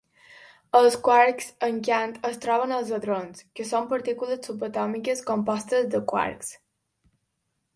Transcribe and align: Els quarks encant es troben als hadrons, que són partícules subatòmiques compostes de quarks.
Els 0.77 0.95
quarks 1.07 1.49
encant 1.67 2.13
es 2.29 2.39
troben 2.45 2.73
als 2.77 2.89
hadrons, 2.97 3.45
que 3.59 3.67
són 3.73 3.87
partícules 3.93 4.43
subatòmiques 4.51 5.23
compostes 5.29 5.93
de 5.93 6.03
quarks. 6.15 6.51